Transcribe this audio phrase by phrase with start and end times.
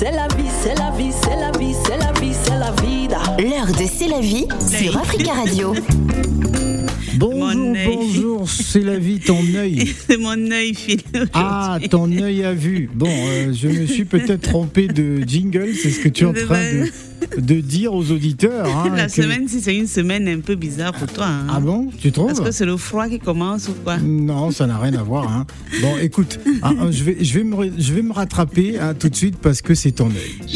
[0.00, 3.18] c'est la vie, c'est la vie, c'est la vie, c'est la vie, c'est la vida.
[3.38, 5.74] L'heure de C'est la vie sur Africa Radio.
[7.18, 9.94] Bonjour, bonjour, c'est la vie, ton œil.
[10.08, 11.00] C'est mon œil, Phil.
[11.34, 12.88] Ah, ton œil a vu.
[12.94, 16.32] Bon, euh, je me suis peut-être trompé de jingle, c'est ce que tu es en
[16.32, 16.90] train de,
[17.38, 18.66] de dire aux auditeurs.
[18.66, 21.26] hein, La que- semaine, si c'est une semaine un peu bizarre pour toi.
[21.26, 21.46] hein.
[21.50, 23.96] Ah bon, tu trouves Est-ce que c'est le froid qui commence ou quoi?
[23.98, 25.28] Non, ça n'a rien à voir.
[25.30, 25.46] hein.
[25.80, 29.08] Bon, écoute, hein, hein, je, vais, je, vais me, je vais me rattraper hein, tout
[29.08, 30.54] de suite parce que c'est ton œil.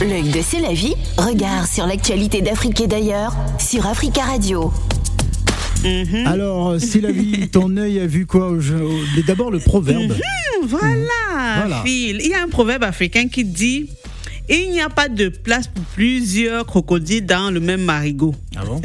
[0.00, 4.72] L'œil de C'est la vie, regard sur l'actualité d'Afrique et d'ailleurs sur Africa Radio.
[5.84, 6.26] Mhm.
[6.26, 8.50] Alors, c'est la vie, ton œil a vu quoi
[9.26, 10.12] d'abord le proverbe.
[10.12, 10.96] Hmm, Voilà,
[11.58, 11.82] Voilà.
[11.84, 12.20] Phil.
[12.22, 13.88] Il y a un proverbe africain qui dit
[14.48, 18.34] Il n'y a pas de place pour plusieurs crocodiles dans le même marigot.
[18.56, 18.80] Ah bon?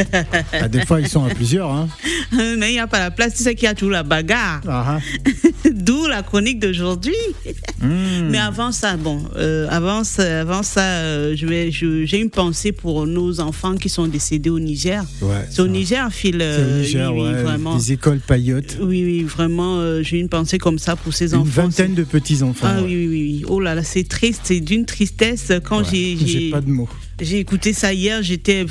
[0.53, 1.69] Ah, Des fois, ils sont à plusieurs.
[1.69, 1.89] Hein.
[2.31, 4.61] Mais il n'y a pas la place, tu sais qu'il y a toujours la bagarre.
[4.67, 5.29] Ah, ah.
[5.71, 7.13] D'où la chronique d'aujourd'hui.
[7.81, 8.27] Hmm.
[8.29, 12.29] Mais avant ça, bon, euh, avant ça, avant ça euh, je vais- je- j'ai une
[12.29, 15.03] pensée pour nos enfants qui sont décédés au Niger.
[15.21, 15.67] Ouais, C'est au.
[15.67, 16.37] Niger, Phil.
[16.41, 17.75] Euh, Niger, oui, vraiment.
[17.75, 18.77] des écoles paillotes.
[18.81, 21.63] Oui, oui, vraiment, euh, j'ai une pensée comme ça pour ces Une enfants.
[21.63, 22.67] vingtaine de petits-enfants.
[22.69, 22.85] Ah ouais.
[22.87, 23.45] oui, oui, oui, oui.
[23.47, 25.48] Oh là là, c'est triste, c'est d'une tristesse.
[25.63, 26.87] Quand Ouais, j'ai- J'ai j'ai pas de mots.
[27.21, 28.65] j'ai écouté ça hier, j'étais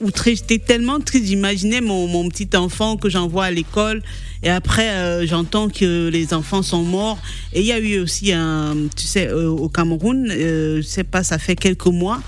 [0.00, 1.26] outrée, j'étais tellement triste.
[1.26, 4.02] J'imaginais mon, mon petit enfant que j'envoie à l'école
[4.42, 7.18] et après euh, j'entends que les enfants sont morts.
[7.52, 11.04] Et il y a eu aussi un, tu sais, euh, au Cameroun, euh, je sais
[11.04, 12.20] pas, ça fait quelques mois.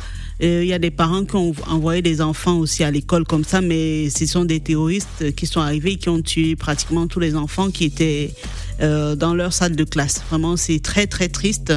[0.43, 3.45] euh, Il y a des parents qui ont envoyé des enfants aussi à l'école comme
[3.45, 7.21] ça, mais ce sont des terroristes qui sont arrivés et qui ont tué pratiquement tous
[7.21, 8.33] les enfants qui étaient
[8.81, 10.23] dans leur salle de classe.
[10.31, 11.73] Vraiment, c'est très très triste.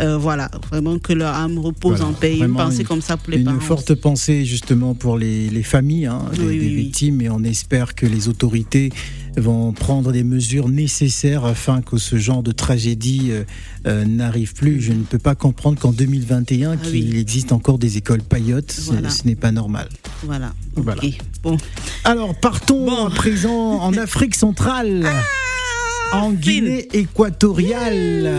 [0.00, 2.36] Euh, voilà, vraiment que leur âme repose Voilà, en paix.
[2.38, 3.60] Une pensée une- comme ça pour les Une parents.
[3.60, 6.74] forte pensée justement pour les, les familles hein, des, Oui, des oui, oui.
[6.76, 8.92] victimes et on espère que les autorités
[9.38, 13.44] vont prendre des mesures nécessaires afin que ce genre de tragédie euh,
[13.86, 14.80] euh, n'arrive plus.
[14.80, 18.90] Je ne peux pas comprendre qu'en 2021 Ah qu'il existe encore des écoles paillotes, Ce-
[18.92, 19.10] Voilà.
[19.10, 19.88] ce n'est pas normal.
[20.22, 20.52] Voilà.
[21.42, 21.56] Bon.
[22.04, 23.06] Alors partons Bon.
[23.06, 25.06] à présent en Afrique centrale.
[26.12, 28.30] En Guinée équatoriale,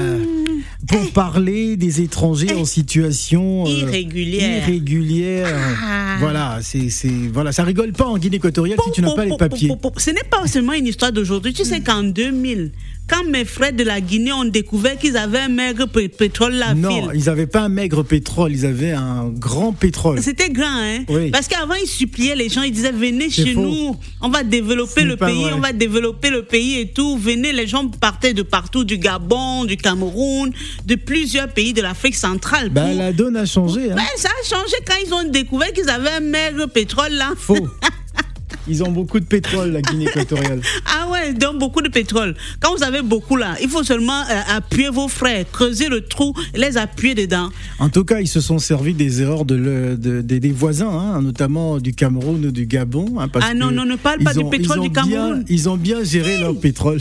[0.87, 4.63] pour parler des étrangers en situation euh, Irrégulière.
[4.63, 5.55] irrégulière.
[5.83, 6.15] Ah.
[6.19, 6.89] Voilà, c'est,
[7.31, 9.69] voilà, ça rigole pas en Guinée équatoriale si tu n'as pas les papiers.
[9.97, 11.53] Ce n'est pas seulement une histoire d'aujourd'hui.
[11.53, 12.71] Tu sais qu'en 2000,
[13.09, 16.73] quand mes frères de la Guinée ont découvert qu'ils avaient un maigre pé- pétrole là,
[16.73, 20.21] Non, ils n'avaient pas un maigre pétrole, ils avaient un grand pétrole.
[20.21, 21.31] C'était grand, hein Oui.
[21.31, 23.61] Parce qu'avant, ils suppliaient les gens, ils disaient venez chez faux.
[23.61, 25.53] nous, on va développer le pays, vrai.
[25.53, 27.17] on va développer le pays et tout.
[27.17, 30.51] Venez, les gens partaient de partout, du Gabon, du Cameroun,
[30.85, 32.69] de plusieurs pays de l'Afrique centrale.
[32.69, 33.91] Bah, pour- la donne a changé.
[33.91, 33.95] Hein.
[33.95, 37.33] Ouais, ça a changé quand ils ont découvert qu'ils avaient un maigre pétrole là.
[37.37, 37.55] Faux.
[38.69, 40.61] Ils ont beaucoup de pétrole, la Guinée équatoriale.
[40.85, 42.35] Ah ouais, donc beaucoup de pétrole.
[42.59, 46.33] Quand vous avez beaucoup là, il faut seulement euh, appuyer vos frères, creuser le trou,
[46.55, 47.49] les appuyer dedans.
[47.79, 50.89] En tout cas, ils se sont servis des erreurs de le- de- des- des voisins,
[50.89, 53.19] hein, notamment du Cameroun ou du Gabon.
[53.19, 54.83] hein, parce Ah non, que non, ne parle ils pas du ont- pétrole ils ont
[54.83, 55.45] du bien- Cameroun.
[55.47, 56.99] ils ont bien géré leur pétrole.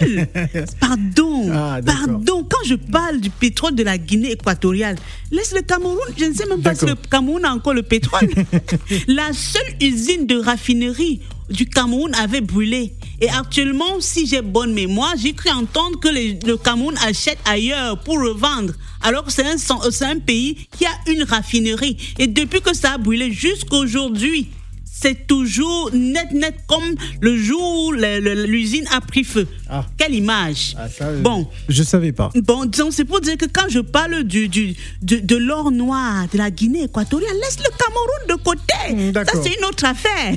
[0.80, 2.46] Pardon, Ah, pardon.
[2.48, 4.96] Quand je parle du pétrole de la Guinée équatoriale,
[5.30, 5.98] laisse le Cameroun.
[6.18, 6.94] Je ne sais même pas si le.
[7.10, 8.28] Cameroun a encore le pétrole.
[9.08, 11.03] la seule usine de raffinerie
[11.50, 12.94] du Cameroun avait brûlé.
[13.20, 18.16] Et actuellement, si j'ai bonne mémoire, j'ai cru entendre que le Cameroun achète ailleurs pour
[18.20, 18.72] revendre.
[19.02, 21.96] Alors que c'est un, un pays qui a une raffinerie.
[22.18, 24.48] Et depuis que ça a brûlé jusqu'aujourd'hui,
[24.96, 29.46] c'est toujours net, net comme le jour où l'usine a pris feu.
[29.68, 29.84] Ah.
[29.98, 30.74] Quelle image.
[30.78, 31.48] Ah, ça, Bon.
[31.68, 32.30] Je savais pas.
[32.36, 36.26] Bon, disons, c'est pour dire que quand je parle du, du, de, de l'or noir
[36.32, 39.10] de la Guinée équatoriale, laisse le Cameroun de côté.
[39.10, 40.36] Mm, Ça, c'est une autre affaire.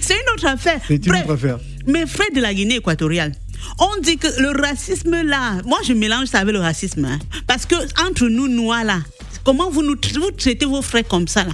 [0.00, 0.80] c'est une autre affaire.
[0.86, 1.58] C'est une autre affaire.
[1.86, 3.32] Mes frères de la Guinée équatoriale,
[3.78, 7.04] on dit que le racisme là, moi je mélange ça avec le racisme.
[7.04, 7.18] hein.
[7.46, 7.76] parce que
[8.08, 8.98] entre nous noirs là,
[9.44, 11.52] comment vous nous vous traitez vos frères comme ça là?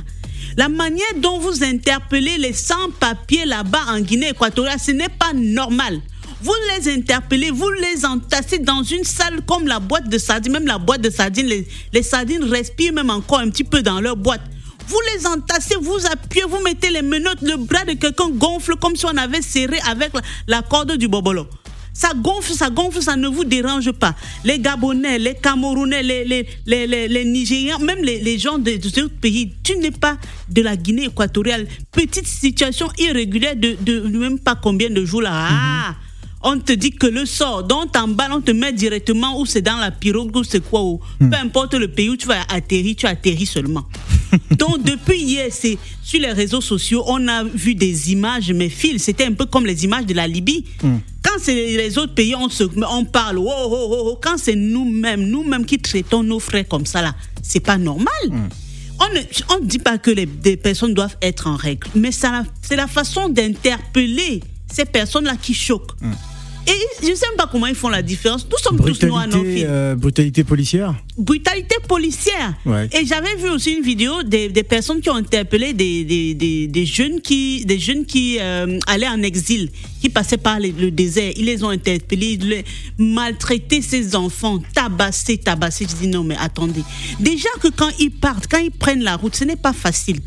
[0.56, 6.00] La manière dont vous interpellez les sans-papiers là-bas en Guinée équatoriale, ce n'est pas normal.
[6.42, 10.66] Vous les interpellez, vous les entassez dans une salle comme la boîte de sardines, même
[10.66, 11.46] la boîte de sardines,
[11.92, 14.42] les, sardines respirent même encore un petit peu dans leur boîte.
[14.88, 18.96] Vous les entassez, vous appuyez, vous mettez les menottes, le bras de quelqu'un gonfle comme
[18.96, 21.46] si on avait serré avec la, la corde du bobolo.
[21.92, 24.14] Ça gonfle, ça gonfle, ça ne vous dérange pas.
[24.44, 29.20] Les Gabonais, les Camerounais, les, les, les, Nigériens, même les, les gens de, de d'autres
[29.20, 30.16] pays, tu n'es pas
[30.48, 31.66] de la Guinée équatoriale.
[31.92, 35.30] Petite situation irrégulière de, de même pas combien de jours là.
[35.32, 35.94] Ah,
[36.42, 39.76] on te dit que le sort, dont t'emballes, on te met directement où c'est dans
[39.76, 43.06] la pirogue, ou c'est quoi, ou peu importe le pays où tu vas atterrir, tu
[43.06, 43.86] atterris seulement.
[44.58, 48.98] Donc depuis hier, c'est sur les réseaux sociaux, on a vu des images, mais fil,
[49.00, 50.64] c'était un peu comme les images de la Libye.
[50.80, 54.18] Quand c'est les autres pays, on, se, on parle, oh, oh, oh, oh.
[54.20, 58.12] quand c'est nous-mêmes, nous-mêmes qui traitons nos frères comme ça, là, c'est pas normal.
[59.00, 62.76] On ne dit pas que les des personnes doivent être en règle, mais ça- c'est
[62.76, 64.42] la façon d'interpeller
[64.72, 65.92] ces personnes-là qui choquent.
[66.66, 68.46] Et je ne sais même pas comment ils font la différence.
[68.48, 70.94] Nous sommes tous noirs, non, Brutalité, filles euh, brutalité policière?
[71.18, 72.54] Brutalité policière.
[72.64, 72.88] Ouais.
[72.92, 76.86] Et j'avais vu aussi une vidéo des, des personnes qui ont interpellé des, des, des,
[76.86, 79.70] jeunes qui, des jeunes qui euh, allaient en exil,
[80.00, 81.32] qui passaient par le, le désert.
[81.36, 82.64] Ils les ont interpellés, ils les
[82.98, 85.86] maltraité ces enfants, tabassés, tabassés.
[85.90, 86.82] Je dis non, mais attendez.
[87.20, 90.20] Déjà que quand ils partent, quand ils prennent la route, ce n'est pas facile.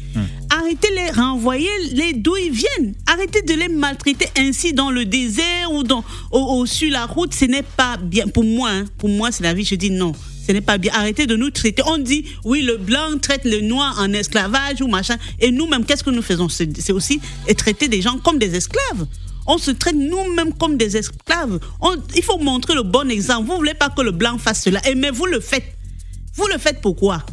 [0.50, 2.94] Arrêtez les renvoyer les d'où ils viennent.
[3.08, 7.34] Arrêtez de les maltraiter ainsi dans le désert ou dans, au, au- sur la route.
[7.34, 8.28] Ce n'est pas bien.
[8.28, 9.66] Pour moi, hein, pour moi, c'est la vie.
[9.66, 10.14] Je dis non.
[10.46, 10.92] Ce n'est pas bien.
[10.94, 11.82] Arrêtez de nous traiter.
[11.86, 15.18] On dit, oui, le blanc traite le noir en esclavage ou machin.
[15.40, 16.50] Et nous-mêmes, qu'est-ce que nous faisons?
[16.50, 17.20] C'est aussi
[17.58, 19.08] traiter des gens comme des esclaves.
[19.48, 21.60] On se traite nous-mêmes comme des esclaves.
[22.16, 23.48] Il faut montrer le bon exemple.
[23.48, 24.82] Vous voulez pas que le blanc fasse cela.
[24.88, 25.66] Et mais vous le faites.
[26.36, 27.26] Vous le faites pourquoi?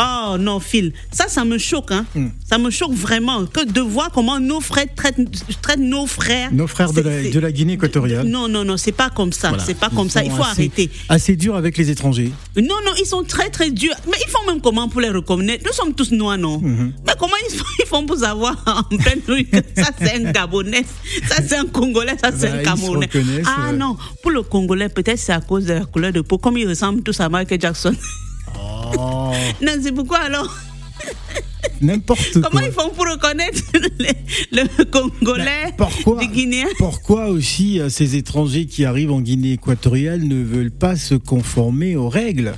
[0.00, 1.90] Oh non, Phil, ça, ça me choque.
[1.90, 2.06] Hein.
[2.14, 2.28] Hmm.
[2.48, 5.16] Ça me choque vraiment que de voir comment nos frères traitent,
[5.60, 6.52] traitent nos frères.
[6.52, 8.26] Nos frères de la, c'est- de la Guinée équatoriale.
[8.26, 9.48] Non, non, non, c'est pas comme ça.
[9.48, 9.64] Voilà.
[9.64, 10.22] C'est pas Ils comme ça.
[10.24, 10.90] Il faut assez- arrêter.
[11.08, 12.30] Assez dur avec les étrangers.
[12.56, 13.94] Non, non, ils sont très, très durs.
[14.06, 15.64] Mais ils font même comment pour les reconnaître?
[15.66, 16.58] Nous sommes tous noirs, non?
[16.60, 16.92] Mhm.
[17.06, 20.30] Mais comment ils font, ils font pour savoir en pleine rue que ça c'est un
[20.30, 20.84] Gabonais,
[21.28, 23.08] ça c'est un Congolais, ça c'est Bah, un se Camerounais?
[23.44, 23.72] Ah euh.
[23.76, 26.68] non, pour le Congolais, peut-être c'est à cause de la couleur de peau, comme ils
[26.68, 27.94] ressemblent tous à Michael Jackson.
[28.98, 30.54] Oh, non, c'est pourquoi alors
[31.80, 32.62] n'importe Comment quoi.
[32.64, 33.62] ils font pour reconnaître
[34.52, 40.22] le Congolais pourquoi, du Guinéen pourquoi aussi euh, ces étrangers qui arrivent en Guinée équatoriale
[40.24, 42.54] ne veulent pas se conformer aux règles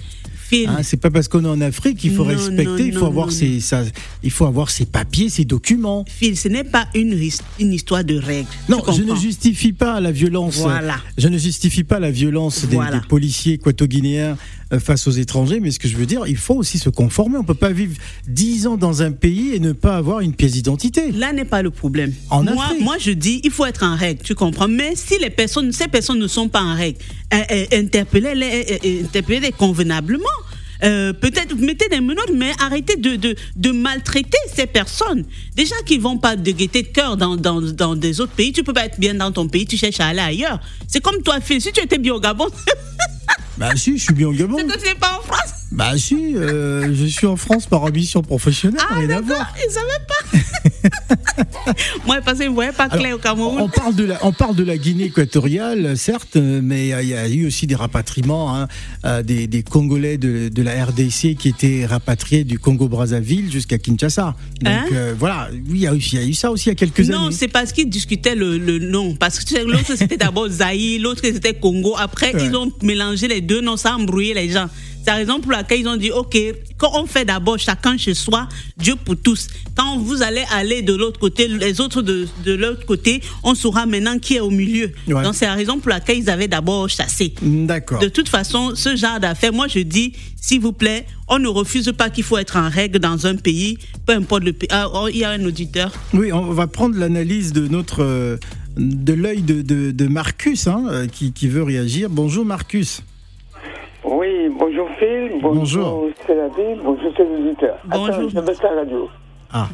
[0.48, 2.92] Phil, Hein, c'est pas parce qu'on est en Afrique qu'il faut Non, respecter, non, il
[2.92, 3.84] faut non, avoir ses, ça-
[4.24, 6.04] il faut avoir ses papiers, ses documents.
[6.08, 7.16] Phil, ce n'est pas une,
[7.60, 8.48] une histoire de règles.
[8.68, 10.56] Non, je ne justifie pas la violence.
[10.56, 10.96] Voilà.
[11.16, 12.98] Je ne justifie pas la violence des, Voilà.
[12.98, 14.36] des policiers équato-guinéens
[14.78, 17.38] face aux étrangers, mais ce que je veux dire, il faut aussi se conformer.
[17.38, 17.94] On peut pas vivre
[18.28, 21.10] dix ans dans un pays et ne pas avoir une pièce d'identité.
[21.12, 22.12] Là n'est pas le problème.
[22.30, 22.82] En moi, Afrique.
[22.84, 24.68] moi, je dis, il faut être en règle, tu comprends.
[24.68, 26.98] Mais si les personnes, ces personnes ne sont pas en règle,
[27.34, 30.24] euh, euh, interpellez-les euh, euh, interpellez-les convenablement.
[30.82, 35.24] Euh, Peut-être mettez des menottes, mais arrêtez de, de, de maltraiter ces personnes.
[35.54, 38.62] Déjà qu'ils vont pas de gaieté de cœur dans, dans, dans des autres pays, tu
[38.62, 40.58] peux pas être bien dans ton pays, tu cherches à aller ailleurs.
[40.88, 42.46] C'est comme toi, Phil, si tu étais bien au Gabon,
[43.60, 44.56] Bah si, je suis bien au Gabon.
[44.56, 45.59] c'est que tu n'es pas en France.
[45.72, 51.44] Bah si, euh, je suis en France par ambition professionnelle, Ah, d'accord, ils savaient pas.
[52.06, 53.56] Moi, parce qu'ils ne voyaient pas clair au Cameroun.
[53.60, 57.14] On parle de la, on parle de la Guinée équatoriale, certes, euh, mais il y
[57.14, 58.66] a eu aussi des rapatriements, hein,
[59.04, 64.34] euh, des, des Congolais de, de la RDC qui étaient rapatriés du Congo-Brazzaville jusqu'à Kinshasa.
[64.62, 66.64] Donc Hein euh, voilà, oui, il y, a eu- il y a eu ça aussi
[66.66, 67.36] il y a quelques Non, années.
[67.36, 69.14] c'est parce qu'ils discutaient le, le nom.
[69.14, 71.94] Parce que l'autre c'était d'abord Zaïre, l'autre c'était Congo.
[71.96, 72.44] Après, Ouais.
[72.46, 74.68] ils ont mélangé les deux noms, ça a embrouillé les gens.
[75.02, 76.36] C'est la raison pour laquelle ils ont dit, OK,
[76.76, 79.48] quand on fait d'abord chacun chez soi, Dieu pour tous.
[79.74, 83.86] Quand vous allez aller de l'autre côté, les autres de, de l'autre côté, on saura
[83.86, 84.92] maintenant qui est au milieu.
[85.08, 85.22] Ouais.
[85.22, 87.32] Donc c'est la raison pour laquelle ils avaient d'abord chassé.
[87.40, 87.98] D'accord.
[88.00, 91.92] De toute façon, ce genre d'affaires, moi je dis, s'il vous plaît, on ne refuse
[91.96, 94.68] pas qu'il faut être en règle dans un pays, peu importe le pays.
[94.70, 95.92] Ah, oh, il y a un auditeur.
[96.12, 98.36] Oui, on va prendre l'analyse de notre euh,
[98.76, 102.08] de l'œil de, de- de Marcus hein, euh, qui, qui veut réagir.
[102.10, 103.02] Bonjour Marcus.
[104.12, 105.54] Oui, bonjour Phil, bonjour,
[105.84, 106.10] Bonjour.
[106.26, 107.76] c'est la vie, bonjour c'est l'auditeur.
[107.84, 108.06] Bonjour.
[108.08, 109.08] Attends, je baisse la radio.
[109.52, 109.68] Ah,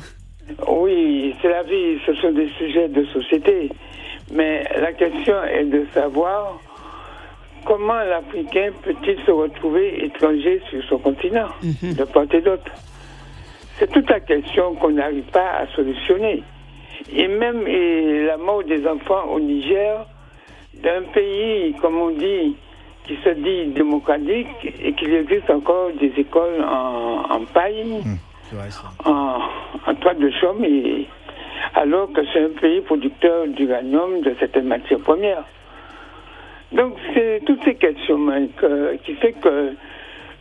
[0.69, 3.71] Oui, c'est la vie, ce sont des sujets de société.
[4.33, 6.59] Mais la question est de savoir
[7.65, 11.49] comment l'Africain peut-il se retrouver étranger sur son continent,
[11.83, 12.71] de part et d'autre.
[13.79, 16.43] C'est toute la question qu'on n'arrive pas à solutionner.
[17.11, 20.07] Et même et la mort des enfants au Niger,
[20.83, 22.55] d'un pays, comme on dit,
[23.07, 24.49] qui se dit démocratique
[24.83, 28.03] et qu'il existe encore des écoles en, en paille,
[28.53, 28.69] vrai
[29.05, 29.39] en,
[29.87, 31.07] en toit de chaume, et,
[31.75, 35.45] alors que c'est un pays producteur d'uranium, de certaines matières premières.
[36.73, 39.73] Donc c'est toutes ces questions hein, que- qui fait que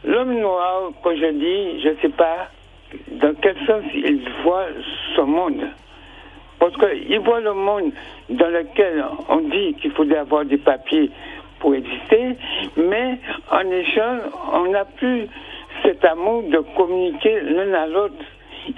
[0.05, 2.50] l'homme noir, quand je dis, je ne sais pas
[3.12, 4.65] dans quel sens il voit
[5.15, 5.62] son monde.
[6.57, 7.91] Parce qu'il voit le monde
[8.29, 11.12] dans lequel on dit qu'il faudrait avoir des papiers
[11.65, 12.38] pour exister,
[12.77, 13.17] mais
[13.50, 14.22] en échange,
[14.53, 15.25] on n'a plus
[15.81, 18.24] cet amour de communiquer l'un à l'autre.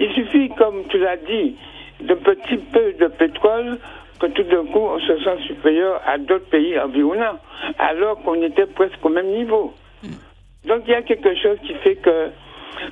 [0.00, 1.54] Il suffit, comme tu l'as dit,
[2.00, 3.78] de petit peu de pétrole
[4.18, 7.38] que tout d'un coup on se sent supérieur à d'autres pays environnants,
[7.78, 9.74] alors qu'on était presque au même niveau.
[10.64, 12.30] Donc il y a quelque chose qui fait que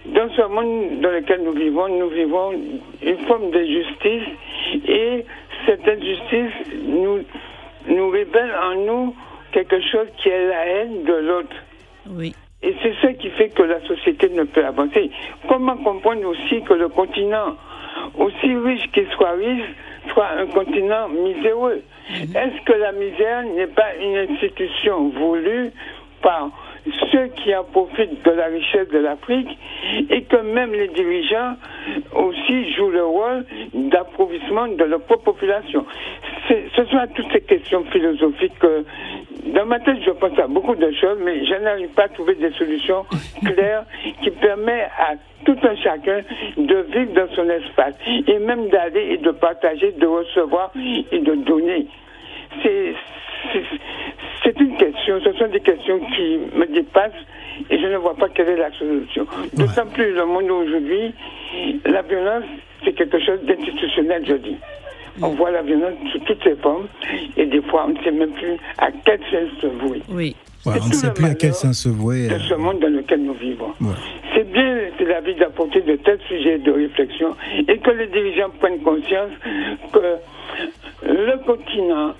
[0.07, 2.53] dans ce monde dans lequel nous vivons, nous vivons
[3.03, 4.29] une forme d'injustice
[4.89, 5.25] et
[5.65, 6.53] cette injustice
[6.85, 7.21] nous,
[7.89, 9.17] nous révèle en nous
[9.57, 11.57] quelque chose qui est la haine de l'autre.
[12.11, 12.35] Oui.
[12.63, 15.11] Et c'est ça qui fait que la société ne peut avancer.
[15.49, 17.57] Comment comprendre aussi que le continent,
[18.19, 19.71] aussi riche qu'il soit riche,
[20.13, 21.83] soit un continent miséreux?
[22.11, 25.71] Est-ce que la misère n'est pas une institution voulue
[26.21, 26.51] par
[27.11, 29.59] ceux qui en profitent de la richesse de l'Afrique
[30.11, 31.57] et que même les dirigeants
[32.15, 35.85] aussi jouent le rôle d'approvissement de leur propre population.
[36.49, 38.85] Ce sont toutes ces questions philosophiques que
[39.47, 42.35] dans ma tête je pense à beaucoup de choses, mais je n'arrive pas à trouver
[42.35, 43.05] des solutions
[43.45, 43.85] claires
[44.23, 45.15] qui permettent à
[45.45, 46.23] tout un chacun
[46.57, 47.95] de vivre dans son espace
[48.27, 50.73] et même d'aller et de partager, de recevoir
[51.13, 51.87] et de donner.
[54.47, 57.11] C'est une question, ce sont des questions qui me dépassent
[57.69, 59.27] et je ne vois pas quelle est la solution.
[59.55, 61.13] D'autant plus le monde aujourd'hui,
[61.85, 62.45] la violence,
[62.85, 64.57] c'est quelque chose d'institutionnel, je dis.
[65.21, 66.87] On voit la violence sous toutes ses formes
[67.37, 70.03] et des fois on ne sait même plus à quel sens se vouer.
[70.11, 70.37] Oui.
[70.65, 72.29] on ne sait plus à quel sens se vouer.
[72.29, 73.73] De ce monde dans lequel nous vivons.
[74.35, 77.35] C'est bien, c'est la vie d'apporter de tels sujets de réflexion
[77.67, 79.31] et que les dirigeants prennent conscience
[79.93, 80.19] que
[81.03, 82.15] le continent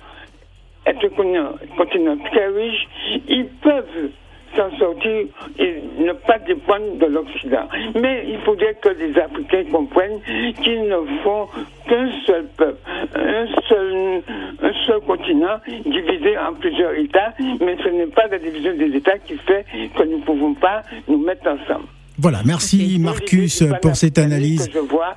[2.31, 2.87] très riche,
[3.27, 4.11] ils peuvent
[4.55, 5.25] s'en sortir
[5.59, 7.67] et ne pas dépendre de l'Occident.
[7.95, 10.19] Mais il faudrait que les Africains comprennent
[10.63, 11.47] qu'ils ne font
[11.87, 12.79] qu'un seul peuple,
[13.15, 14.21] un seul,
[14.61, 19.17] un seul continent divisé en plusieurs États, mais ce n'est pas la division des États
[19.19, 19.65] qui fait
[19.95, 21.87] que nous ne pouvons pas nous mettre ensemble.
[22.19, 24.67] Voilà, merci Marcus pour cette analyse.
[24.73, 25.07] je vois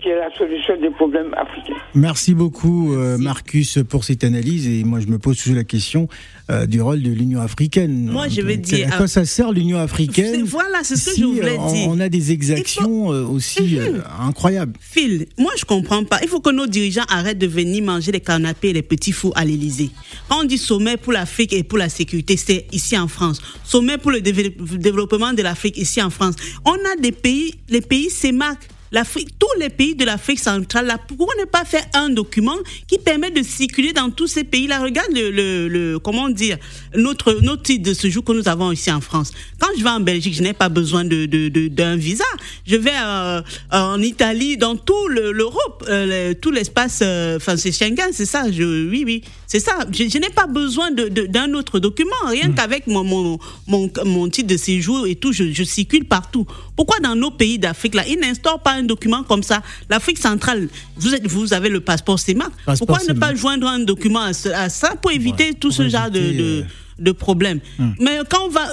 [0.00, 1.74] qui est la solution des problèmes africains.
[1.94, 6.08] Merci beaucoup euh, Marcus pour cette analyse et moi je me pose toujours la question
[6.50, 8.10] euh, du rôle de l'Union africaine.
[8.10, 11.24] Moi je vais dire à quoi ça sert l'Union africaine Voilà, c'est ce que je
[11.24, 11.88] voulais on, dire.
[11.88, 13.78] On a des exactions euh, aussi
[14.20, 14.74] incroyables.
[14.80, 16.20] Phil, moi je comprends pas.
[16.22, 19.36] Il faut que nos dirigeants arrêtent de venir manger les canapés et les petits fours
[19.36, 19.90] à l'Élysée.
[20.28, 23.40] Quand on dit sommet pour l'Afrique et pour la sécurité, c'est ici en France.
[23.64, 26.34] Sommet pour le développement de l'Afrique ici en France.
[26.64, 28.58] On a des pays, les pays CEMAC,
[28.94, 32.98] l'Afrique, tous les pays de l'Afrique centrale, là, pourquoi ne pas faire un document qui
[32.98, 34.80] permet de circuler dans tous ces pays-là?
[34.80, 36.58] Regarde le, le, le, comment dire,
[36.94, 39.32] notre, notre titre de ce jour que nous avons ici en France.
[39.58, 42.24] Quand je vais en Belgique, je n'ai pas besoin de, de, de, d'un visa.
[42.66, 47.02] Je vais euh, en Italie, dans tout le, l'Europe, euh, tout l'espace,
[47.36, 48.50] enfin c'est Schengen, c'est ça.
[48.52, 49.76] Je, oui, oui, c'est ça.
[49.90, 52.12] Je, je n'ai pas besoin de, d'un autre document.
[52.26, 52.54] Rien mmh.
[52.54, 56.46] qu'avec mon, mon, mon, mon, titre de séjour et tout, je, je circule partout.
[56.76, 59.62] Pourquoi dans nos pays d'Afrique là, ils n'instaurent pas un document comme ça.
[59.90, 62.48] L'Afrique centrale, vous, êtes, vous avez le passeport CEMAC.
[62.78, 66.10] Pourquoi ne pas joindre un document à, à ça pour éviter ouais, tout ce genre
[66.10, 66.64] de, de,
[66.98, 67.94] de problèmes hum.
[68.00, 68.66] Mais quand on va,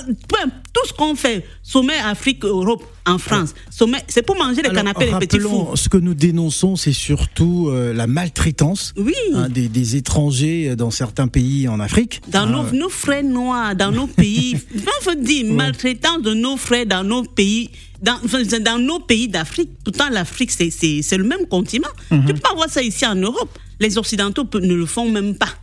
[0.73, 4.83] tout ce qu'on fait, sommet Afrique, Europe, en France, sommet, c'est pour manger les Alors,
[4.83, 5.77] canapés, les petits fours.
[5.77, 9.13] Ce que nous dénonçons, c'est surtout euh, la maltraitance oui.
[9.33, 12.21] hein, des, des, étrangers dans certains pays en Afrique.
[12.29, 15.51] Dans nos, nos, frères noirs, dans nos pays, on veut dire ouais.
[15.51, 18.17] maltraitance de nos frères dans nos pays dans,
[18.61, 21.89] dans nos pays d'Afrique, pourtant l'Afrique c'est le même continent.
[22.09, 22.25] Mm -hmm.
[22.27, 23.53] Tu peux pas voir ça ici en Europe.
[23.79, 25.53] Les Occidentaux ne le font même pas.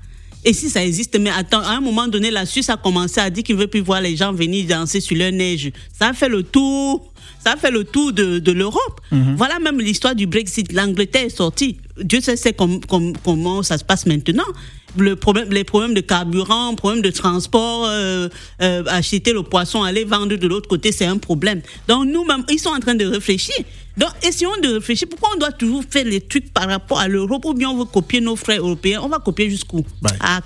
[0.48, 3.28] Et si ça existe, mais attends, à un moment donné, la Suisse a commencé à
[3.28, 5.70] dire qu'il ne veut plus voir les gens venir danser sur leur neige.
[5.98, 7.12] Ça a fait le tour,
[7.44, 8.98] ça a fait le tour de, de l'Europe.
[9.12, 9.36] -hmm.
[9.36, 10.72] Voilà même l'histoire du Brexit.
[10.72, 11.76] L'Angleterre est sortie.
[12.10, 14.50] Dieu sait com, com, comment ça se passe maintenant.
[14.96, 18.28] Le problème, les problèmes de carburant, problèmes de transport, euh,
[18.62, 21.60] euh, acheter le poisson, aller vendre de l'autre côté, c'est un problème.
[21.88, 23.58] Donc nous-mêmes, ils sont en train de réfléchir.
[23.98, 25.08] Donc essayons de réfléchir.
[25.10, 27.84] Pourquoi on doit toujours faire les trucs par rapport à l'Europe ou bien on veut
[27.84, 29.00] copier nos frères européens?
[29.02, 29.78] On va copier jusqu'où?
[29.78, 30.10] Ouais.
[30.20, 30.40] Ah,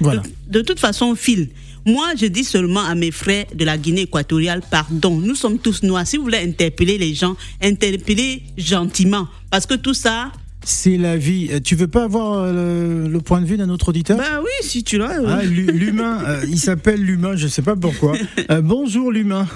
[0.00, 0.22] voilà.
[0.48, 1.50] de, de toute façon, Phil,
[1.86, 5.20] moi, je dis seulement à mes frères de la Guinée équatoriale, pardon.
[5.20, 6.04] Nous sommes tous noirs.
[6.04, 9.28] Si vous voulez interpeller les gens, interpellez gentiment.
[9.50, 10.32] Parce que tout ça,
[10.64, 11.48] c'est la vie.
[11.62, 14.16] Tu veux pas avoir le, le point de vue d'un autre auditeur?
[14.18, 15.20] Bah oui, si tu l'as.
[15.28, 18.14] Ah, l'humain, euh, il s'appelle l'humain, je sais pas pourquoi.
[18.50, 19.46] Euh, bonjour l'humain.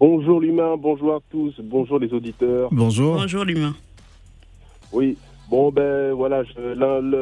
[0.00, 2.70] Bonjour l'humain, bonjour à tous, bonjour les auditeurs.
[2.72, 3.16] Bonjour.
[3.16, 3.74] Bonjour l'humain.
[4.94, 5.18] Oui,
[5.50, 6.42] bon ben voilà,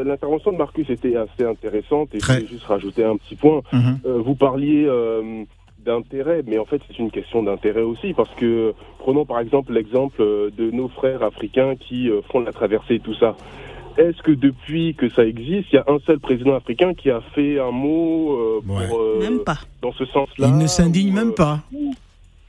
[0.04, 2.34] l'intervention de Marcus était assez intéressante et Très.
[2.36, 3.62] je vais juste rajouter un petit point.
[3.72, 3.96] Mm -hmm.
[4.06, 5.42] euh, vous parliez euh,
[5.84, 8.72] d'intérêt, mais en fait c'est une question d'intérêt aussi parce que
[9.04, 10.22] prenons par exemple l'exemple
[10.60, 13.30] de nos frères africains qui euh, font la traversée et tout ça.
[13.98, 17.20] Est-ce que depuis que ça existe, il y a un seul président africain qui a
[17.34, 19.18] fait un mot euh, pour, ouais.
[19.26, 19.58] même pas.
[19.82, 21.56] dans ce sens-là Il ne s'indigne même pas.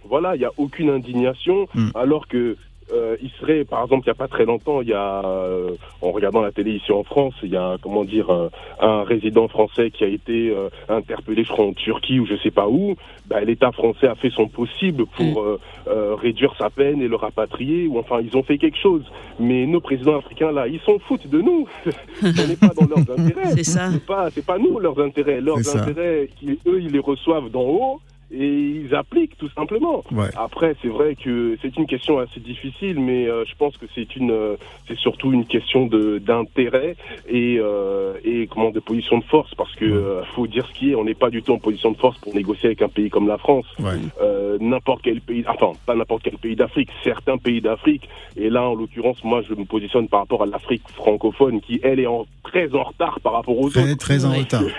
[0.09, 1.89] Voilà, il n'y a aucune indignation, Mm.
[1.95, 2.57] alors que
[2.91, 5.75] euh, il serait, par exemple, il n'y a pas très longtemps, il y a, euh,
[6.01, 8.49] en regardant la télé ici en France, il y a, comment dire, un,
[8.79, 12.49] un résident français qui a été euh, interpellé, je crois, en Turquie ou je sais
[12.49, 12.95] pas où.
[13.27, 17.15] Bah, L'État français a fait son possible pour euh, euh, réduire sa peine et le
[17.15, 19.03] rapatrier, ou enfin, ils ont fait quelque chose.
[19.39, 21.67] Mais nos présidents africains, là, ils s'en foutent de nous.
[22.23, 23.51] On n'est pas dans leurs intérêts.
[23.55, 23.91] C'est ça.
[23.91, 25.41] C'est pas, c'est pas nous leurs intérêts.
[25.41, 30.03] Leurs intérêts, qui, eux, ils les reçoivent d'en haut et ils appliquent tout simplement.
[30.11, 30.29] Ouais.
[30.37, 34.15] Après, c'est vrai que c'est une question assez difficile, mais euh, je pense que c'est
[34.15, 34.55] une, euh,
[34.87, 36.95] c'est surtout une question de d'intérêt
[37.27, 40.91] et euh, et comment de position de force, parce que euh, faut dire ce qui
[40.91, 43.09] est, on n'est pas du tout en position de force pour négocier avec un pays
[43.09, 43.65] comme la France.
[43.79, 43.93] Ouais.
[44.21, 48.07] Euh, n'importe quel pays, enfin pas n'importe quel pays d'Afrique, certains pays d'Afrique.
[48.37, 51.99] Et là, en l'occurrence, moi, je me positionne par rapport à l'Afrique francophone, qui elle
[51.99, 53.97] est en, très en retard par rapport aux Très, autres.
[53.97, 54.63] très en retard.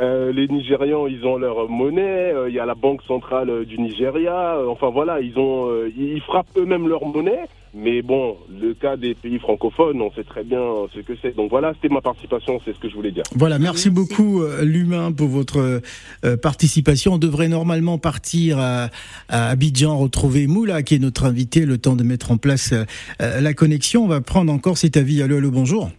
[0.00, 2.32] Euh, les Nigérians, ils ont leur monnaie.
[2.34, 4.56] euh, Il y a la banque centrale euh, du Nigeria.
[4.56, 7.44] euh, enfin voilà, ils ont, euh, ils frappent eux-mêmes leur monnaie.
[7.76, 10.60] Mais bon, le cas des pays francophones, on sait très bien
[10.94, 11.34] ce que c'est.
[11.34, 13.24] Donc voilà, c'était ma participation, c'est ce que je voulais dire.
[13.34, 13.90] Voilà, merci, Merci.
[13.90, 15.80] beaucoup l'humain pour votre
[16.40, 17.14] participation.
[17.14, 18.90] On devrait normalement partir à,
[19.28, 22.72] à Abidjan retrouver Moula qui est notre invité, le temps de mettre en place
[23.18, 24.04] la connexion.
[24.04, 25.20] On va prendre encore cet avis.
[25.20, 25.90] Allô, allô, bonjour.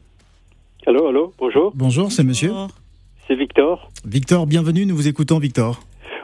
[0.88, 2.52] Allô, allô, bonjour, Bonjour, c'est monsieur.
[2.54, 2.68] Oh.
[3.28, 3.90] C'est Victor.
[4.06, 5.80] Victor, bienvenue, nous vous écoutons Victor.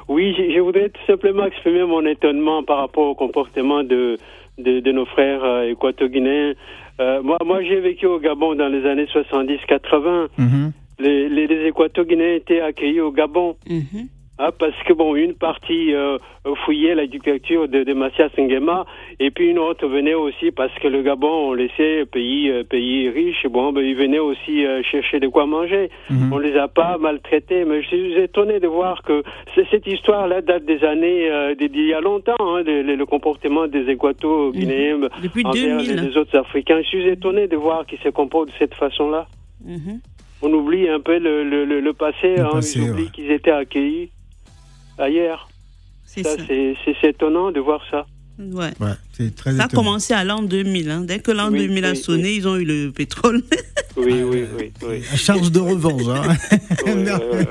[0.08, 4.17] Oui, je, je voudrais tout simplement exprimer mon étonnement par rapport au comportement de,
[4.58, 6.53] de, de nos frères euh, équato-guinéens.
[7.00, 10.27] Euh, moi, moi j'ai vécu au Gabon dans les années 70-80.
[10.38, 10.72] Mhm.
[11.00, 13.55] Les, les, les équato-guinéens étaient accueillis au Gabon.
[13.70, 14.08] Mhm.
[14.43, 16.17] Ah, parce que bon, une partie euh,
[16.65, 18.88] fouillait la dictature de, de Mathias Nguema
[19.19, 22.63] et puis une autre venait aussi parce que le Gabon, on le sait, pays euh,
[22.63, 25.91] pays riche, bon, ben, ils venaient aussi euh, chercher de quoi manger.
[26.10, 26.33] Mhm.
[26.33, 29.21] On les a pas maltraités, mais je suis étonné de voir que
[29.69, 31.29] cette histoire-là date des années
[31.60, 35.95] d'il y a longtemps, hein, le, le- le comportement des équato-guinéens Depuis envers 2000.
[35.95, 36.81] les, les autres Africains.
[36.81, 39.27] Je suis étonné de voir qu'ils se comportent de cette façon-là.
[39.65, 40.00] Mhm.
[40.41, 43.10] On oublie un peu le, le, le, le passé, Le hein, passé, ils oublient ouais.
[43.13, 44.10] qu'ils étaient accueillis
[45.01, 45.50] ailleurs.
[46.05, 46.43] C'est Ça, ça.
[46.48, 48.05] c'est c'est- c'est étonnant de voir ça.
[48.39, 48.72] Ouais.
[48.79, 50.89] Ouais, c'est très Ça a commencé à l'an 2000.
[50.89, 51.01] hein.
[51.01, 53.43] Dès que l'an Oui, 2000 a oui, sonné, ils ont eu le pétrole.
[53.98, 55.01] Oui, oui, oui, oui.
[55.12, 56.03] À charge de revanche.
[56.08, 56.36] hein.
[56.86, 57.48] Ouais, ouais,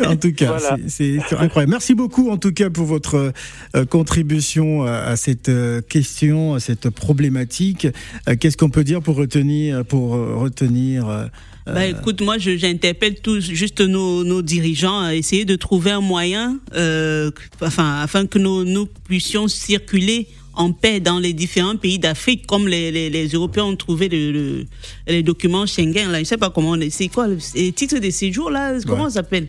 [0.00, 0.06] ouais.
[0.06, 0.76] en tout cas, Voilà.
[0.86, 1.72] c'est- incroyable.
[1.72, 3.32] Merci beaucoup en tout cas pour votre
[3.74, 7.88] euh, contribution à, à cette euh, question, à cette problématique.
[8.28, 11.26] Euh, Qu'est-ce qu'on peut dire pour retenir, pour euh, retenir euh,
[11.66, 16.58] Bah, écoute, moi, j'interpelle tous, juste nos, nos dirigeants à essayer de trouver un moyen,
[16.74, 22.46] euh, enfin, afin que nous, nous puissions circuler en paix dans les différents pays d'Afrique,
[22.46, 24.66] comme les, les, les Européens ont trouvé le, le-
[25.08, 26.10] les documents Schengen.
[26.12, 29.04] Là, je sais pas comment on c'est quoi le- les titres de séjour là, comment
[29.04, 29.10] Ouais.
[29.10, 29.48] ça s'appelle?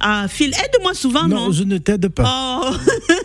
[0.00, 2.76] Ah, Phil, aide-moi souvent, non, Non, je ne t'aide pas, Oh,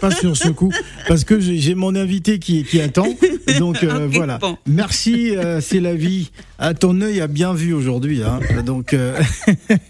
[0.01, 0.71] pas sur ce coup,
[1.07, 3.05] parce que j'ai j'ai mon invité qui, qui attend.
[3.59, 4.37] Donc euh, Ok, voilà.
[4.37, 4.57] bon.
[4.65, 6.31] Merci, euh, c'est la vie.
[6.59, 8.21] Ah, ton œil a bien vu aujourd'hui.
[8.23, 8.39] Hein.
[8.65, 9.19] Donc, euh,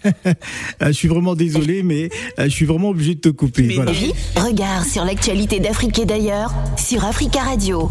[0.80, 3.62] je suis vraiment désolé, mais euh, je suis vraiment obligé de te couper.
[3.68, 3.90] Mais Voilà.
[3.92, 7.90] Avis, regard sur l'actualité d'Afrique et d'ailleurs sur Africa Radio.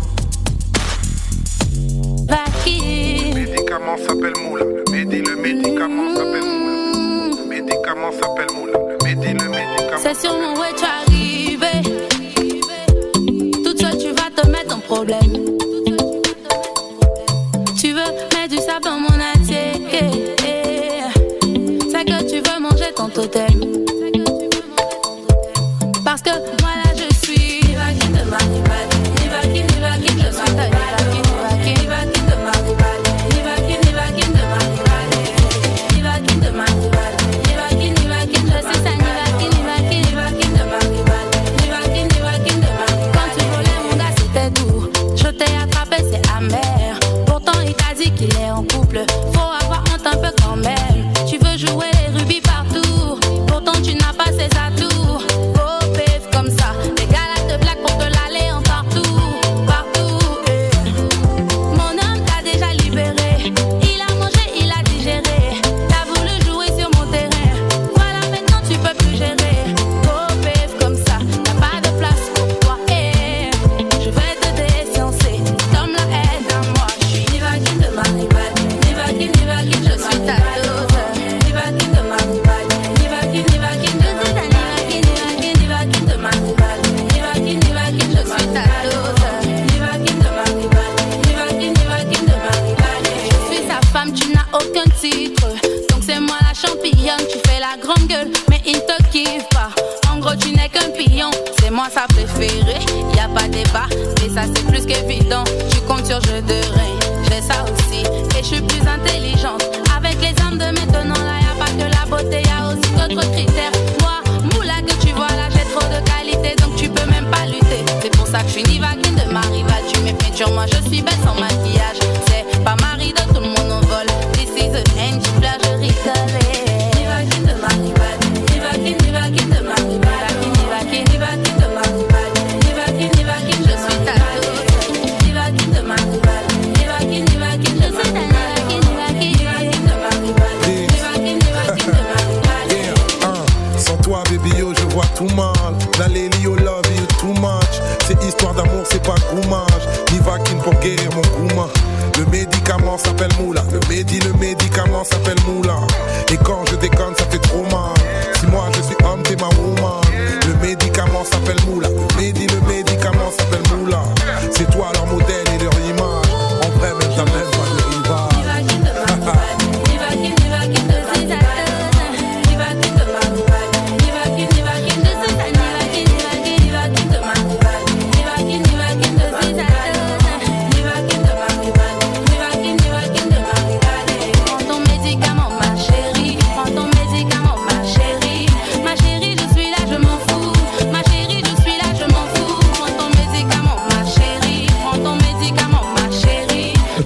[2.65, 4.65] Le médicament s'appelle Moula.
[4.65, 7.35] Le médi, le médicament s'appelle Moula.
[7.43, 8.79] Le médicament s'appelle Moula.
[8.89, 10.01] Le médi, le médicament.
[10.01, 11.73] C'est sur mon way, tu es arrivé.
[13.63, 15.42] Toute seule, tu vas te mettre en problème.
[18.73, 19.32] Mettre du sable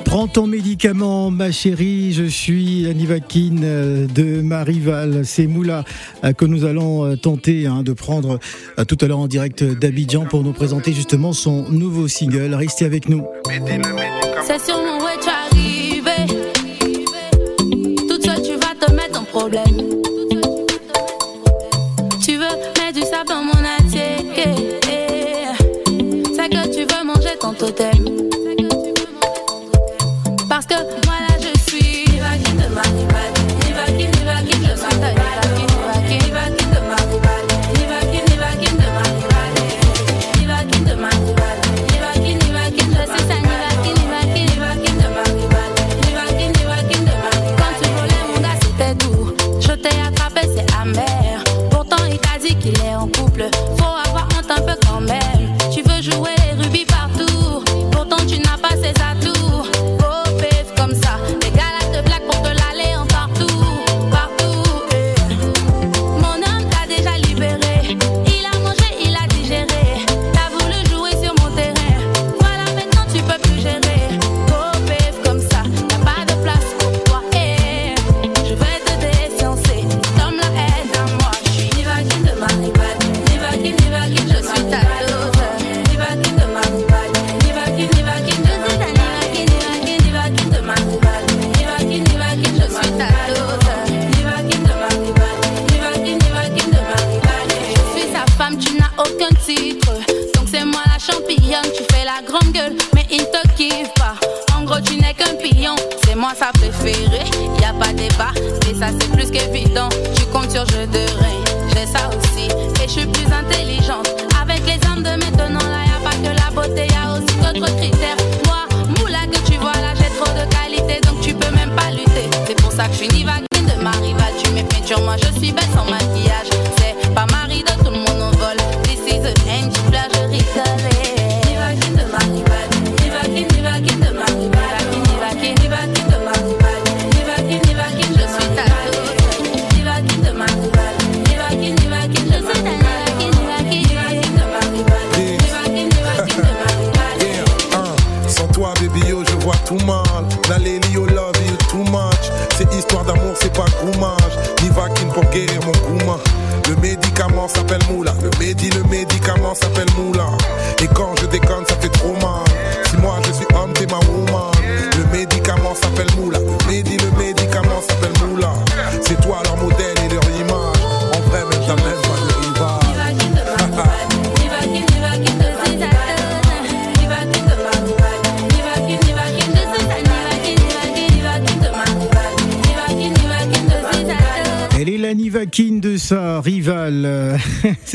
[0.08, 2.13] Prends ton médicament, ma chérie.
[2.13, 5.26] Je suis la euh, de Marival.
[5.26, 5.84] C'est Moula
[6.24, 8.39] euh, que nous allons euh, tenter hein, de prendre
[8.88, 12.54] tout à l'heure en direct d'Abidjan pour nous présenter justement son nouveau single.
[12.54, 13.26] Restez avec nous.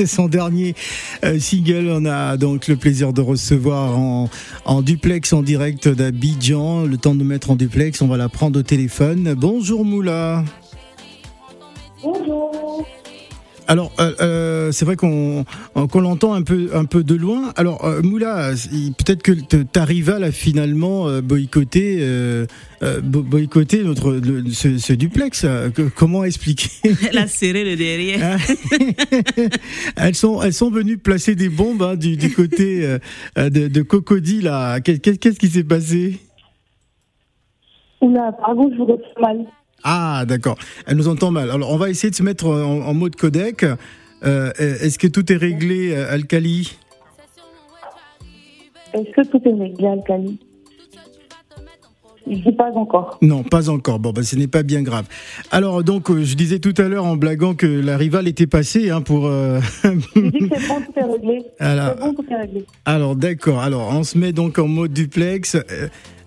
[0.07, 0.75] c'est son dernier
[1.25, 1.89] euh, single.
[1.89, 6.85] On a donc le plaisir de recevoir en, duplex, en direct d'Abidjan.
[6.87, 9.35] Le temps de mettre en duplex, on va la prendre au téléphone.
[9.35, 10.45] Bonjour Moula.
[12.03, 12.85] Bonjour.
[13.73, 17.55] Alors, euh, euh, c'est vrai qu'on qu'on l'entend un peu, un peu de loin.
[17.57, 18.51] Alors, euh, Moula,
[18.99, 19.33] peut-être que
[19.63, 22.45] ta rivale a finalement euh, boycotté, euh,
[22.83, 25.45] euh, bo- boycotté notre, le- ce, ce duplex.
[25.47, 26.69] Euh, que- Comment expliquer
[27.11, 28.37] Elle a serré le derrière.
[28.37, 28.37] Hein
[29.97, 32.99] elles, sont, elles sont venues placer des bombes hein, du, du côté euh,
[33.39, 34.43] euh, de, de Cocody.
[34.43, 34.81] là.
[34.81, 36.19] Qu'est- Qu'est-ce qu'est-ce qui s'est passé?
[38.03, 39.39] Oula, pardon, je vous reçois mal.
[39.85, 40.57] Ah, d'accord.
[40.87, 41.51] Elle nous entend mal.
[41.51, 43.65] Alors, on va essayer de se mettre en, en mode codec.
[44.25, 46.77] Euh, Est-ce que tout est réglé, euh, Alcali
[48.95, 50.39] Est-ce que tout est réglé, Alcali
[52.31, 53.19] Je dis pas encore.
[53.23, 53.99] Non, pas encore.
[53.99, 55.07] Bon, bah, ce n'est pas bien grave.
[55.51, 58.91] Alors, donc, euh, je disais tout à l'heure en blaguant que la rivale était passée
[58.91, 59.27] hein, pour.
[59.27, 61.43] euh, Je dis que c'est bon, tout est réglé.
[61.59, 62.65] Alors, bon, tout est réglé.
[62.85, 63.61] alors d'accord.
[63.61, 65.57] Alors, on se met donc en mode duplex.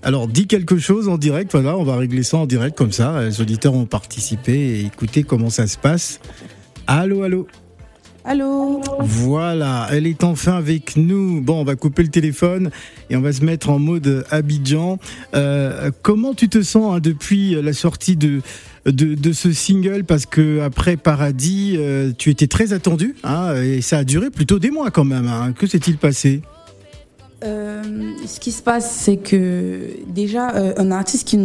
[0.05, 1.51] Alors, dis quelque chose en direct.
[1.51, 3.23] Voilà, on va régler ça en direct comme ça.
[3.23, 6.19] Les auditeurs ont participé et écouté comment ça se passe.
[6.85, 7.47] Allô, allô.
[8.23, 11.41] Allô Voilà, elle est enfin avec nous.
[11.41, 12.69] Bon, on va couper le téléphone
[13.09, 14.99] et on va se mettre en mode Abidjan.
[15.35, 18.41] Euh, comment tu te sens hein, depuis la sortie de,
[18.85, 20.03] de, de ce single?
[20.05, 24.57] Parce que après Paradis, euh, tu étais très attendu hein, et ça a duré plutôt
[24.59, 25.27] des mois quand même.
[25.27, 25.51] hein.
[25.53, 26.41] Que s'est-il passé?
[27.45, 27.83] Euh,
[28.25, 31.37] ce qui se passe, c'est que déjà, euh, un artiste qui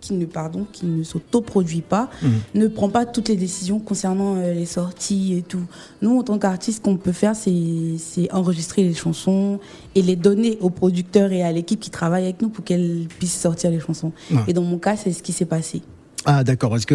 [0.00, 2.10] qui ne, pardon, qui ne s'autoproduit pas
[2.54, 5.62] ne prend pas toutes les décisions concernant euh, les sorties et tout.
[6.02, 9.60] Nous, en tant qu'artistes, ce qu'on peut faire, c'est c'est enregistrer les chansons
[9.94, 13.40] et les donner aux producteurs et à l'équipe qui travaille avec nous pour qu'elles puissent
[13.40, 14.12] sortir les chansons.
[14.30, 14.40] Ouais.
[14.48, 15.82] Et dans mon cas, c'est ce qui s'est passé.
[16.26, 16.94] Ah d'accord, parce que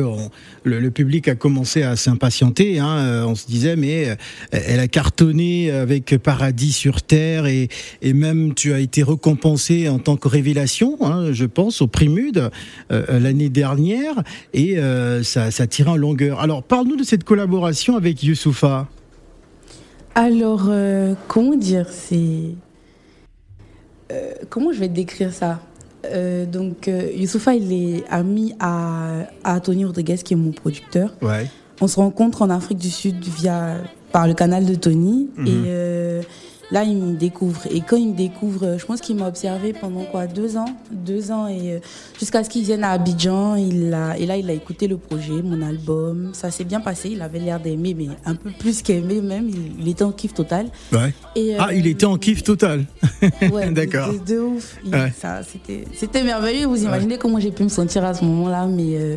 [0.64, 2.78] le, public a commencé à s'impatienter.
[2.78, 4.16] Hein, euh, on se disait, mais euh,
[4.52, 7.70] elle a cartonné avec Paradis sur Terre et,
[8.04, 12.52] et même tu as été récompensé en tant que révélation, hein, je pense, au Primude
[12.92, 14.22] euh, l'année dernière
[14.54, 14.78] et
[15.24, 16.40] ça, ça en longueur.
[16.40, 18.88] Alors parle-nous de cette collaboration avec Youssoufa.
[20.14, 20.70] Alors,
[21.28, 22.56] comment dire C'est.
[24.50, 25.60] Comment je vais décrire ça?
[26.12, 31.14] Euh, Donc, euh, Youssoufa, il est ami à, à Tony Rodriguez, qui est mon producteur.
[31.22, 31.50] Ouais.
[31.82, 33.78] On se rencontre en Afrique du Sud via,
[34.12, 35.30] par le canal de Tony.
[35.38, 35.48] Mhm.
[35.48, 36.22] Et euh,
[36.76, 37.62] là, il me découvre.
[37.72, 40.66] Et quand il me découvre, euh, je pense qu'il m'a observé pendant quoi Deux ans
[40.92, 41.48] Deux ans.
[41.48, 41.80] Et euh,
[42.20, 43.56] jusqu'à ce qu'il vienne à Abidjan.
[43.56, 46.32] Il a, et là, il a écouté le projet, mon album.
[46.34, 47.10] Ça s'est bien passé.
[47.14, 49.48] Il avait l'air d'aimer, mais un peu plus qu'aimer même.
[49.48, 50.68] Il, il était en kiff total.
[50.92, 51.14] Ouais.
[51.38, 52.84] Et, Ah, euh, il était en kiff total.
[53.54, 54.12] Ouais, D'accord.
[54.12, 54.78] De, de ouf.
[54.92, 55.14] Ouais.
[55.48, 56.66] c'était, c'était merveilleux.
[56.68, 58.66] Vous imaginez comment j'ai pu me sentir à ce moment-là.
[58.68, 59.16] Mais euh,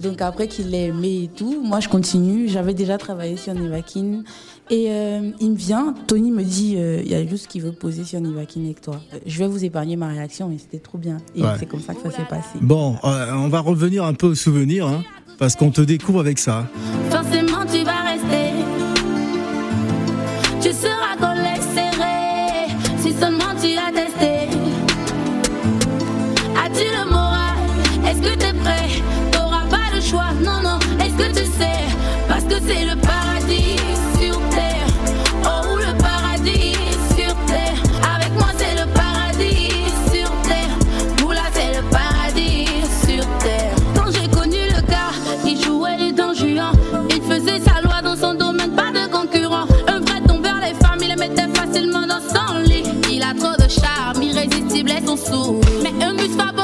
[0.00, 2.48] donc après qu'il l'ait aimé et tout, moi je continue.
[2.48, 4.22] J'avais déjà travaillé sur Nivakin.
[4.68, 7.70] Et euh, il me vient, Tony me dit, euh, il y a juste qui veut
[7.72, 9.00] poser sur Nivakin avec toi.
[9.14, 11.18] Euh, Je vais vous épargner ma réaction, mais c'était trop bien.
[11.36, 11.50] Et Ouais.
[11.58, 12.58] c'est comme ça que ça s'est passé.
[12.60, 15.04] Bon, euh, on va revenir un peu aux souvenirs, hein,
[15.38, 16.66] parce qu'on te découvre avec ça.
[17.10, 18.45] Forcément, tu vas rester.
[55.16, 55.82] Son sourire.
[55.82, 56.55] Mais un bus va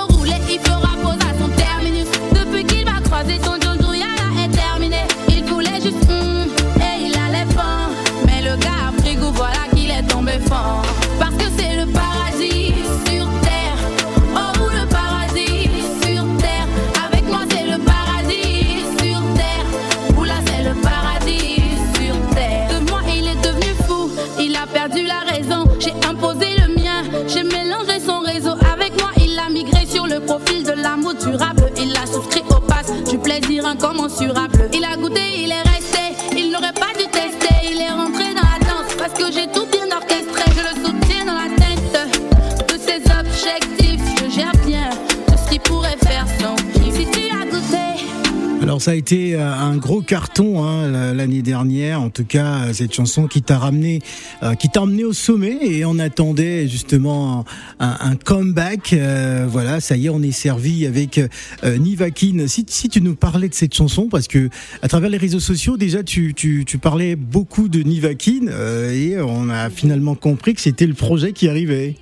[52.13, 54.01] tout cas cette chanson qui t'a ramené,
[54.43, 57.45] euh, qui t'a emmené au sommet et on attendait justement
[57.81, 58.93] un, comeback.
[58.93, 62.47] Euh, voilà, ça y est, on est servi avec euh, Nivakin.
[62.47, 64.49] Si, tu nous parlais de cette chanson, parce que
[64.83, 68.49] à travers les réseaux sociaux déjà tu, tu, parlais beaucoup de Nivakin
[68.93, 71.97] et on a finalement compris que c'était le projet qui arrivait.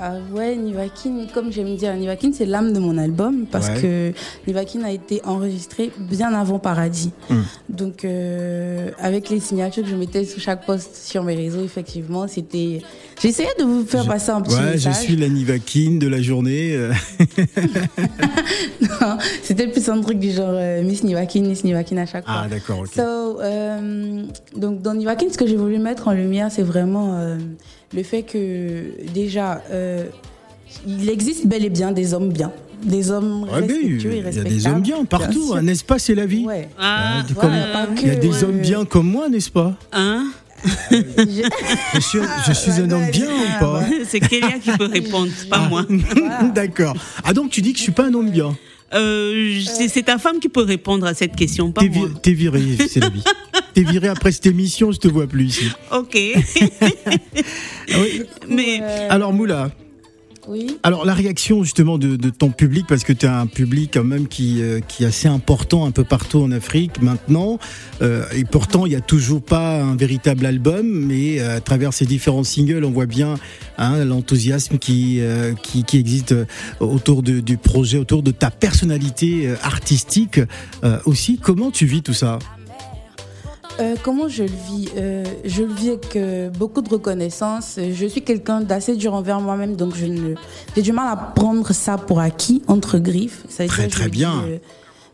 [0.00, 3.80] Ah ouais, Nivakin, comme j'aime dire, Nivakin c'est l'âme de mon album parce Ouais.
[3.82, 4.12] que
[4.46, 7.10] Nivakin a été enregistré bien avant Paradis.
[7.30, 7.42] Hum.
[7.68, 12.28] Donc euh, avec les signatures que je mettais sous chaque post sur mes réseaux, effectivement,
[12.28, 12.80] c'était.
[13.20, 14.94] J'essayais de vous faire passer un petit Ouais, je message.
[15.04, 16.72] suis la Nivakin de la journée.
[16.76, 16.92] euh.
[18.80, 22.42] Non, c'était plus un truc du genre euh, Miss Nivakin, Miss Nivakin à chaque fois.
[22.44, 22.88] Ah, d'accord, ok.
[22.94, 24.22] So, euh,
[24.56, 27.36] donc dans Nivakin, ce que j'ai voulu mettre en lumière, c'est vraiment euh,
[27.94, 30.04] le fait que déjà, euh,
[30.86, 34.36] il existe bel et bien des hommes bien, des hommes Ouais, mais respectueux et il
[34.36, 36.44] y a des hommes bien partout, hein, n'est-ce pas C'est la vie.
[36.44, 36.68] Ouais.
[36.78, 38.44] Ah, comme- pas il y a des ouais.
[38.44, 40.26] hommes bien comme moi, n'est-ce pas hein
[40.90, 45.68] Je suis, je suis un homme bien ou pas C'est Kélia qui peut répondre, pas
[45.68, 45.84] moi.
[46.54, 46.94] D'accord.
[47.24, 48.56] Ah donc tu dis que je suis pas un homme bien
[48.94, 52.08] Euh, c'est ta femme qui peut répondre à cette question, pas moi.
[52.22, 53.22] t'es viré, c'est la vie.
[53.78, 55.70] T'es viré après cette émission, je te vois plus ici.
[55.92, 56.18] Ok.
[57.90, 58.22] Oui.
[58.48, 59.70] Mais Alors Moula,
[60.48, 60.78] Oui.
[60.82, 64.02] alors la réaction justement de, de ton public, parce que tu as un public quand
[64.04, 67.60] même qui, euh, qui est assez important un peu partout en Afrique maintenant,
[68.02, 71.92] euh, et pourtant il n'y a toujours pas un véritable album, mais euh, à travers
[71.92, 73.36] ces différents singles, on voit bien
[73.78, 76.34] hein, l'enthousiasme qui, euh, qui, qui existe
[76.80, 80.40] autour de- du projet, autour de ta personnalité artistique
[80.82, 81.38] euh, aussi.
[81.40, 82.40] Comment tu vis tout ça?
[83.80, 84.88] Euh, comment je le vis?
[84.96, 87.78] Euh, Je le vis avec euh, beaucoup de reconnaissance.
[87.78, 90.34] Je suis quelqu'un d'assez dur envers moi-même, donc je ne,
[90.74, 93.44] j'ai du mal à prendre ça pour acquis, entre griffes.
[93.48, 94.44] Ça Très, très dis, bien.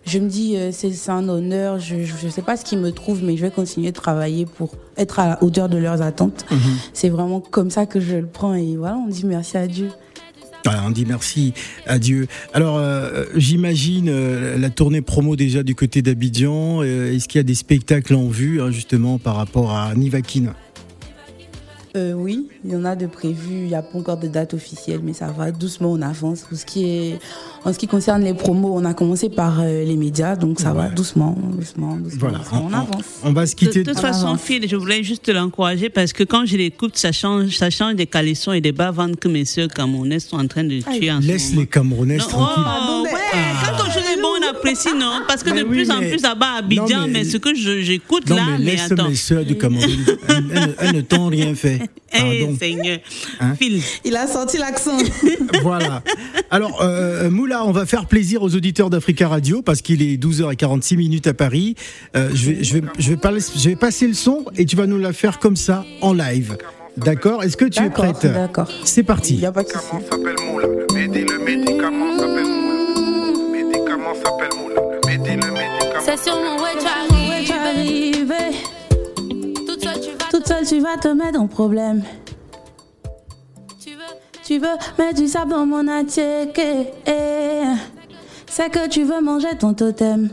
[0.07, 1.79] je me dis, c'est, c'est un honneur.
[1.79, 4.71] Je ne sais pas ce qui me trouve, mais je vais continuer de travailler pour
[4.97, 6.47] être à la hauteur de leurs attentes.
[6.51, 6.59] Mhm.
[6.95, 8.55] C'est vraiment comme ça que je le prends.
[8.55, 9.91] Et voilà, on dit merci à Dieu.
[10.65, 11.53] Voilà, on dit merci
[11.87, 12.27] à Dieu.
[12.55, 16.81] Alors, euh, j'imagine euh, la tournée promo déjà du côté d'Abidjan.
[16.83, 20.55] Euh, Est-ce qu'il y a des spectacles en vue, hein, justement, par rapport à Nivakin
[21.97, 23.55] Euh, oui, il y en a de prévus.
[23.55, 26.41] Il n'y a pas encore de date officielle, mais ça va doucement, on avance.
[26.43, 27.21] Pour ce qui est,
[27.65, 30.73] en ce qui concerne les promos, on a commencé par euh, les médias, donc ça
[30.73, 32.19] va doucement, doucement, doucement.
[32.19, 33.05] Voilà, doucement, on, avance.
[33.23, 33.85] On va se de quitter.
[33.85, 37.71] toute façon, Phil, je voulais juste l'encourager parce que quand je l'écoute, ça change, ça
[37.71, 41.13] change des calissons et des bas-ventres que mes soeurs camerounaises sont en train de tuer
[41.13, 42.65] en Laisse les Camerounais Non, tranquilles.
[42.67, 43.11] oh, ouais,
[43.63, 43.84] quand on chose
[44.71, 47.13] apprécie, non Parce que Mais de oui, plus en plus là-bas à Abidjan, Non, mais,
[47.21, 49.09] mais- ce que j'écoute là, mais mais laisse attends.
[49.09, 49.89] mes soeurs du Cameroun.
[50.29, 51.81] elles, elles- elles ne t'ont rien fait.
[52.17, 52.57] Eh, Pardon.
[52.61, 52.99] Seigneur.
[53.41, 53.57] Hein?
[53.61, 53.83] Phil.
[54.05, 54.97] Il a sorti l'accent.
[55.63, 56.01] voilà.
[56.49, 60.97] Alors, euh, Moula, on va faire plaisir aux auditeurs d'Africa Radio parce qu'il est 12h46
[60.97, 61.75] minutes à Paris.
[62.15, 64.77] Euh, je, vais, je, vais, je, vais pas- je vais passer le son et tu
[64.77, 66.57] vas nous la faire comme ça, en live.
[66.97, 67.43] D'accord?
[67.43, 68.25] Est-ce que tu es prête?
[68.27, 68.69] d'accord.
[68.85, 69.35] C'est parti.
[69.35, 69.85] Il n'y a pas de souci.
[80.65, 80.97] Tu vas.
[80.97, 82.03] Te mettre en problème.
[83.81, 84.15] Tu veux.
[84.45, 86.61] Tu veux mettre du sable dans mon assiette.
[88.47, 90.31] C'est que tu veux manger ton totem.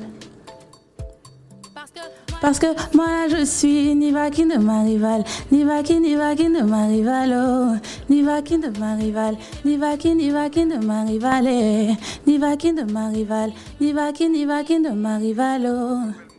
[2.42, 2.68] Parce que.
[2.94, 7.76] Moi je suis Nivakin de ma rivale, Nivakin, Nivakin de ma rivale, oh.
[8.10, 11.96] Nivakin de ma rivale, Nivakin, Nivakin de ma rivale, eh.
[12.28, 16.31] Nivakin de ma rivale, Nivakin, Nivakin de ma rivale, oh.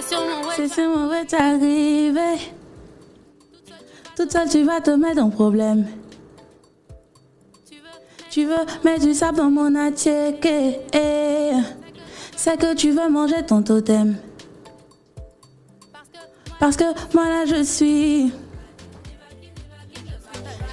[0.00, 0.68] C'est mon way.
[0.68, 2.40] C'est mon way t'arriver.
[4.16, 5.86] Toute seule tu vas te mettre en problème.
[8.30, 8.54] Tu veux.
[8.84, 10.46] Mettre du sable dans mon assiette.
[12.36, 14.16] C'est que tu veux manger ton totem.
[16.58, 16.84] Parce que.
[17.14, 18.32] Moi là je suis.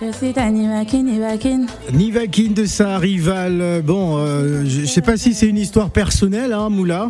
[0.01, 1.65] Je suis ta Nivakin, Nivakin.
[1.93, 3.83] Nivakin de sa rivale.
[3.83, 7.09] Bon, euh, je ne sais pas si c'est une histoire personnelle, hein, Moula.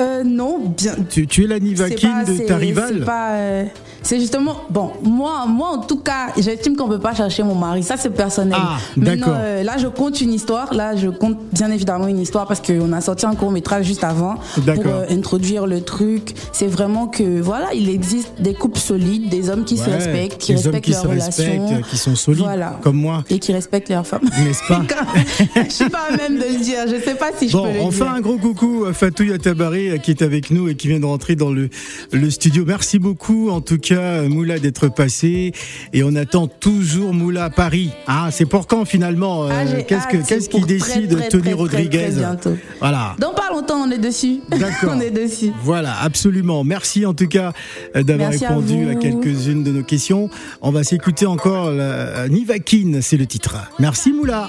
[0.00, 0.94] Euh, non, bien.
[1.08, 3.64] Tu, tu es la Nivakin de ta rivale pas.
[4.04, 4.56] Euh, c'est justement.
[4.70, 7.82] Bon, moi, moi en tout cas, j'estime qu'on peut pas chercher mon mari.
[7.82, 8.58] Ça, c'est personnel.
[8.60, 10.72] Ah, Maintenant, euh, là, je compte une histoire.
[10.74, 14.04] Là, je compte bien évidemment une histoire parce qu'on a sorti un court métrage juste
[14.04, 16.34] avant pour euh, introduire le truc.
[16.52, 20.54] C'est vraiment que, voilà, il existe des couples solides, des hommes qui se respectent, qui
[20.54, 21.66] respectent qui leurs relations.
[21.66, 22.78] respectent, qui sont solides, Voilà.
[22.82, 23.24] comme moi.
[23.30, 24.28] Et qui respectent leurs femmes.
[24.44, 24.82] N'est-ce pas
[25.68, 26.78] je suis pas à même de le dire.
[26.86, 29.22] Je sais pas si je Bon, peux le on fait un gros coucou à Fatou
[29.24, 31.68] Yatabaré euh, qui est avec nous et qui vient de rentrer dans le,
[32.12, 32.64] le studio.
[32.66, 35.52] Merci beaucoup en tout cas euh, Moula d'être passé
[35.92, 37.90] et on attend toujours Moula à Paris.
[38.06, 42.10] Ah, c'est pour quand finalement euh, Ah, Qu'est-ce que qui décide très, Tony très, Rodriguez
[42.40, 42.52] très.
[42.80, 43.16] Voilà.
[43.18, 44.40] Dans pas longtemps, on est dessus.
[44.48, 44.94] D'accord.
[44.96, 45.52] on est dessus.
[45.62, 46.64] Voilà, absolument.
[46.64, 47.52] Merci en tout cas
[47.96, 50.30] euh, d'avoir à répondu à, quelques-unes de nos questions.
[50.62, 53.56] On va s'écouter encore la, Nivakin, c'est le titre.
[53.78, 54.48] Merci Moula.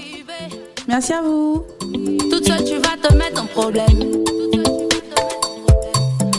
[0.88, 1.66] Merci à vous.
[2.30, 3.86] Toute seule, tu vas te mettre en problème.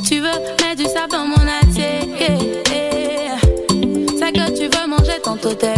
[0.08, 1.65] Tu veux mettre du sable dans mon assiette.
[5.46, 5.75] foto